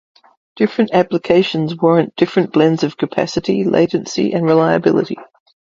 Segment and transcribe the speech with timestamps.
[0.55, 5.17] Different applications warrant different blends of capacity, latency, and reliability.